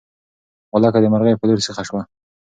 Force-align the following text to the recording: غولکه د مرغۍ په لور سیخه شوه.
غولکه 0.71 0.99
د 1.01 1.05
مرغۍ 1.13 1.33
په 1.37 1.45
لور 1.47 1.59
سیخه 1.65 1.83
شوه. 1.87 2.01